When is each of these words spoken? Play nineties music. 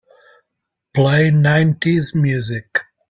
Play 0.95 1.29
nineties 1.29 2.15
music. 2.15 2.85